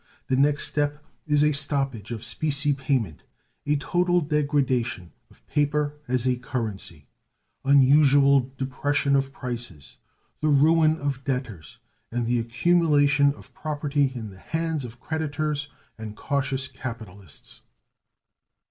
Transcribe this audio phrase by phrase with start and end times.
[0.29, 3.21] The next step is a stoppage of specie payment
[3.67, 7.05] a total degradation of paper as a currency
[7.63, 9.97] unusual depression of prices,
[10.39, 11.77] the ruin of debtors,
[12.11, 15.69] and the accumulation of property in the hands of creditors
[15.99, 17.61] and cautious capitalists.